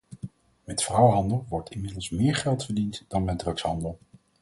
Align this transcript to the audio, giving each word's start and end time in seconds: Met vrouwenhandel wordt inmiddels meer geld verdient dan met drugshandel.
Met 0.63 0.83
vrouwenhandel 0.83 1.45
wordt 1.49 1.69
inmiddels 1.71 2.09
meer 2.09 2.35
geld 2.35 2.65
verdient 2.65 3.05
dan 3.07 3.23
met 3.23 3.39
drugshandel. 3.39 3.97